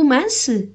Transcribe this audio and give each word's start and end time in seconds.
romance? 0.00 0.74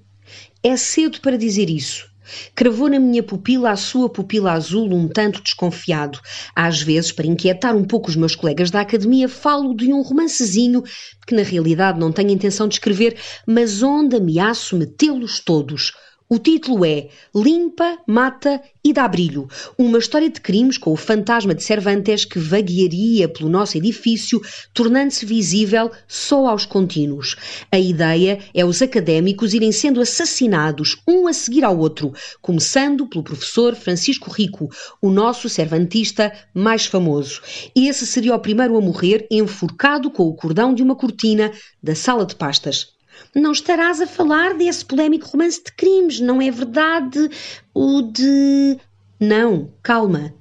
É 0.62 0.78
cedo 0.78 1.20
para 1.20 1.36
dizer 1.36 1.68
isso. 1.68 2.08
Cravou 2.54 2.88
na 2.88 3.00
minha 3.00 3.24
pupila 3.24 3.72
a 3.72 3.76
sua 3.76 4.08
pupila 4.08 4.52
azul 4.52 4.94
um 4.94 5.08
tanto 5.08 5.42
desconfiado. 5.42 6.20
Às 6.56 6.82
vezes, 6.82 7.12
para 7.12 7.26
inquietar 7.26 7.76
um 7.76 7.84
pouco 7.84 8.10
os 8.10 8.16
meus 8.16 8.36
colegas 8.36 8.70
da 8.70 8.82
academia, 8.82 9.28
falo 9.28 9.76
de 9.76 9.92
um 9.92 10.02
romancezinho 10.02 10.84
que 11.26 11.36
na 11.36 11.42
realidade 11.42 12.00
não 12.00 12.12
tenho 12.12 12.30
intenção 12.30 12.68
de 12.68 12.76
escrever, 12.76 13.18
mas 13.48 13.82
onde 13.82 14.16
ameaço 14.16 14.78
metê-los 14.78 15.40
todos. 15.40 15.94
O 16.28 16.40
título 16.40 16.84
é 16.84 17.10
Limpa, 17.36 18.00
Mata 18.08 18.60
e 18.84 18.92
Dá 18.92 19.08
Brilho, 19.08 19.48
uma 19.78 20.00
história 20.00 20.28
de 20.28 20.42
crimes 20.42 20.76
com 20.76 20.92
o 20.92 20.98
fantasma 20.98 21.54
de 21.54 21.64
Cervantes 21.64 22.26
que 22.26 22.40
vaguearia 22.40 23.30
pelo 23.30 23.48
nosso 23.48 23.78
edifício, 23.78 24.42
tornando-se 24.74 25.24
visível 25.24 25.92
só 26.08 26.48
aos 26.48 26.66
contínuos. 26.66 27.36
A 27.72 27.78
ideia 27.78 28.40
é 28.56 28.66
os 28.66 28.82
académicos 28.82 29.54
irem 29.54 29.72
sendo 29.72 30.02
assassinados 30.02 30.98
um 31.08 31.28
a 31.28 31.34
seguir 31.34 31.64
ao 31.64 31.78
outro, 31.78 32.12
começando 32.42 33.06
pelo 33.06 33.24
professor 33.24 33.76
Francisco 33.76 34.32
Rico, 34.32 34.68
o 35.00 35.12
nosso 35.12 35.48
cervantista 35.48 36.34
mais 36.52 36.88
famoso. 36.88 37.40
Esse 37.76 38.08
seria 38.08 38.34
o 38.34 38.40
primeiro 38.40 38.76
a 38.76 38.82
morrer 38.82 39.28
enforcado 39.30 40.10
com 40.10 40.24
o 40.24 40.34
cordão 40.34 40.74
de 40.74 40.82
uma 40.82 40.96
cortina 40.96 41.52
da 41.84 41.94
sala 41.94 42.26
de 42.26 42.36
pastas. 42.36 42.95
Não 43.34 43.52
estarás 43.52 44.02
a 44.02 44.08
falar 44.08 44.54
desse 44.54 44.84
polémico 44.86 45.28
romance 45.28 45.64
de 45.64 45.72
crimes, 45.72 46.20
não 46.20 46.42
é 46.42 46.50
verdade? 46.50 47.30
O 47.74 48.02
de. 48.02 48.78
Não, 49.20 49.74
calma. 49.82 50.34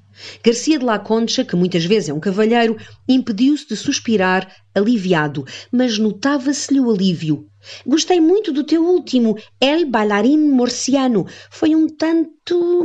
Garcia 0.45 0.79
de 0.79 0.85
la 0.85 0.99
Concha, 0.99 1.45
que 1.45 1.57
muitas 1.57 1.85
vezes 1.85 2.09
é 2.09 2.15
um 2.15 2.21
cavalheiro, 2.21 2.77
impediu-se 3.09 3.69
de 3.69 3.77
suspirar, 3.77 4.49
aliviado, 4.75 5.45
mas 5.73 5.99
notava-se-lhe 5.99 6.81
o 6.81 6.91
alívio. 6.91 7.49
Gostei 7.87 8.21
muito 8.21 8.53
do 8.53 8.63
teu 8.63 8.85
último, 8.85 9.37
El 9.61 9.87
Bailarín 9.87 10.51
Morciano. 10.51 11.27
Foi 11.51 11.75
um 11.75 11.89
tanto. 11.89 12.85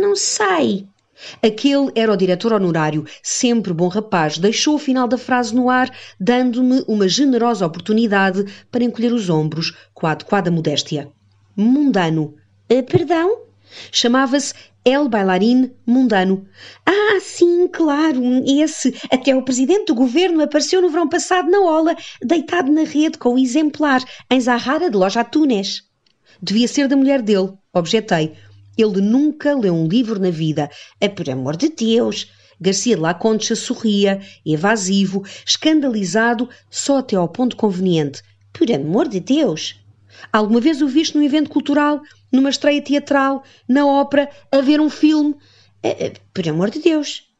não 0.00 0.16
sei. 0.16 0.88
Aquele 1.42 1.90
era 1.94 2.12
o 2.12 2.16
diretor 2.16 2.52
honorário, 2.52 3.04
sempre 3.22 3.72
bom 3.72 3.88
rapaz, 3.88 4.38
deixou 4.38 4.74
o 4.74 4.78
final 4.78 5.06
da 5.06 5.18
frase 5.18 5.54
no 5.54 5.70
ar, 5.70 5.90
dando-me 6.18 6.84
uma 6.88 7.08
generosa 7.08 7.66
oportunidade 7.66 8.44
para 8.70 8.84
encolher 8.84 9.12
os 9.12 9.28
ombros 9.28 9.72
com 9.92 10.06
a 10.06 10.12
adequada 10.12 10.50
modéstia. 10.50 11.08
Mundano. 11.56 12.34
Uh, 12.70 12.82
perdão? 12.82 13.44
Chamava-se 13.90 14.54
El 14.84 15.08
Bailarín 15.08 15.72
Mundano. 15.86 16.46
Ah, 16.84 17.18
sim, 17.20 17.68
claro, 17.68 18.22
esse. 18.46 18.94
Até 19.10 19.34
o 19.34 19.42
presidente 19.42 19.86
do 19.86 19.94
governo 19.94 20.42
apareceu 20.42 20.82
no 20.82 20.90
verão 20.90 21.08
passado 21.08 21.50
na 21.50 21.60
Ola, 21.60 21.96
deitado 22.22 22.70
na 22.70 22.82
rede 22.82 23.16
com 23.18 23.34
o 23.34 23.38
exemplar, 23.38 24.02
em 24.30 24.40
Zahara 24.40 24.90
de 24.90 24.96
Loja 24.96 25.24
Tunes. 25.24 25.82
Devia 26.42 26.68
ser 26.68 26.86
da 26.86 26.96
mulher 26.96 27.22
dele, 27.22 27.52
objetei. 27.72 28.34
Ele 28.76 29.00
nunca 29.00 29.54
leu 29.54 29.74
um 29.74 29.86
livro 29.86 30.18
na 30.18 30.30
vida. 30.30 30.70
É 31.00 31.08
por 31.08 31.28
amor 31.28 31.56
de 31.56 31.68
Deus! 31.68 32.30
Garcia 32.60 32.96
de 32.96 33.02
La 33.02 33.14
Concha 33.14 33.56
sorria, 33.56 34.20
evasivo, 34.46 35.24
escandalizado, 35.44 36.48
só 36.70 36.98
até 36.98 37.16
ao 37.16 37.28
ponto 37.28 37.56
conveniente. 37.56 38.22
Por 38.52 38.70
amor 38.70 39.08
de 39.08 39.20
Deus! 39.20 39.80
Alguma 40.32 40.60
vez 40.60 40.80
o 40.80 40.86
viste 40.86 41.16
num 41.16 41.24
evento 41.24 41.50
cultural, 41.50 42.00
numa 42.32 42.50
estreia 42.50 42.80
teatral, 42.80 43.42
na 43.68 43.86
ópera, 43.86 44.30
a 44.50 44.60
ver 44.60 44.80
um 44.80 44.88
filme? 44.88 45.34
É, 45.82 46.12
por 46.32 46.48
amor 46.48 46.70
de 46.70 46.78
Deus! 46.78 47.33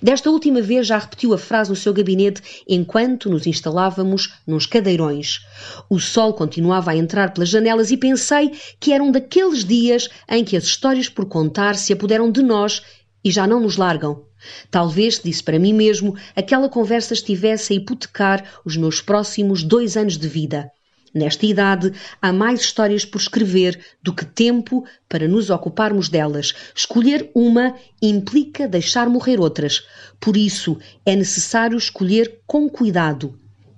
Desta 0.00 0.30
última 0.30 0.60
vez 0.62 0.86
já 0.86 0.98
repetiu 0.98 1.34
a 1.34 1.38
frase 1.38 1.70
no 1.70 1.76
seu 1.76 1.92
gabinete 1.92 2.64
enquanto 2.66 3.28
nos 3.28 3.46
instalávamos 3.46 4.34
nos 4.46 4.66
cadeirões. 4.66 5.40
O 5.88 5.98
sol 5.98 6.32
continuava 6.34 6.90
a 6.90 6.96
entrar 6.96 7.32
pelas 7.32 7.48
janelas 7.48 7.90
e 7.90 7.96
pensei 7.96 8.52
que 8.80 8.92
eram 8.92 9.10
daqueles 9.10 9.64
dias 9.64 10.08
em 10.28 10.44
que 10.44 10.56
as 10.56 10.64
histórias 10.64 11.08
por 11.08 11.26
contar 11.26 11.76
se 11.76 11.92
apoderam 11.92 12.30
de 12.30 12.42
nós 12.42 12.82
e 13.22 13.30
já 13.30 13.46
não 13.46 13.60
nos 13.60 13.76
largam. 13.76 14.24
Talvez, 14.70 15.20
disse 15.22 15.42
para 15.42 15.58
mim 15.58 15.72
mesmo, 15.72 16.16
aquela 16.34 16.68
conversa 16.68 17.14
estivesse 17.14 17.72
a 17.72 17.76
hipotecar 17.76 18.44
os 18.64 18.76
meus 18.76 19.00
próximos 19.00 19.62
dois 19.62 19.96
anos 19.96 20.16
de 20.16 20.28
vida. 20.28 20.70
Nesta 21.16 21.46
idade, 21.46 21.94
há 22.20 22.30
mais 22.30 22.60
histórias 22.60 23.02
por 23.02 23.18
escrever 23.18 23.82
do 24.02 24.12
que 24.12 24.26
tempo 24.26 24.84
para 25.08 25.26
nos 25.26 25.48
ocuparmos 25.48 26.10
delas. 26.10 26.52
Escolher 26.74 27.30
uma 27.34 27.74
implica 28.02 28.68
deixar 28.68 29.08
morrer 29.08 29.40
outras. 29.40 29.86
Por 30.20 30.36
isso, 30.36 30.78
é 31.06 31.16
necessário 31.16 31.78
escolher 31.78 32.42
com 32.46 32.68
cuidado. 32.68 33.34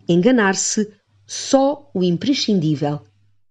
Enganar-se 0.08 0.92
só 1.24 1.88
o 1.94 2.02
imprescindível. 2.02 3.02